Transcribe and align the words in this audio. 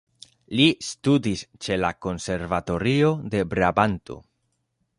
Li 0.59 0.63
studis 0.85 1.43
ĉe 1.65 1.77
la 1.81 1.91
konservatorio 2.05 3.13
de 3.35 3.43
Brabanto. 3.53 4.19